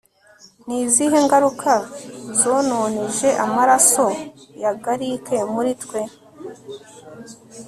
[0.65, 1.73] Ni izihe ngaruka
[2.39, 4.05] zononeje amaraso
[4.63, 6.01] ya Gallic muri twe